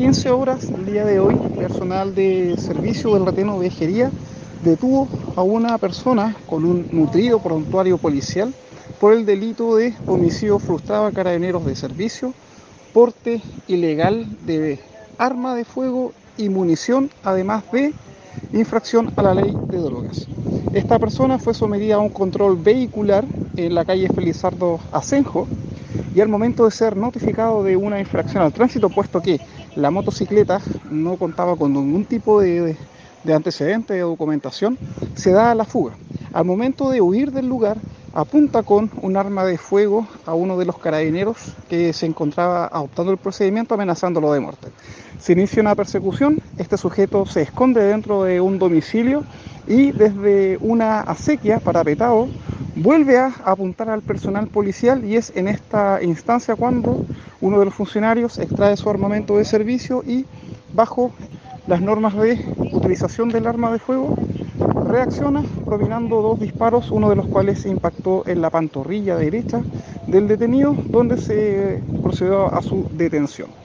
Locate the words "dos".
66.22-66.40